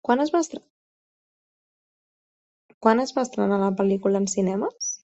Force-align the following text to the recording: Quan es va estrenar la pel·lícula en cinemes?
Quan 0.07 0.21
es 0.23 0.31
va 0.35 0.39
estrenar 3.25 3.61
la 3.67 3.71
pel·lícula 3.83 4.25
en 4.25 4.29
cinemes? 4.37 4.91